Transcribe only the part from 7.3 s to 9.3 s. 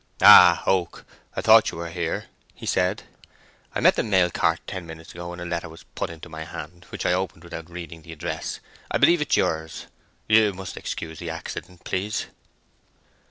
without reading the address. I believe it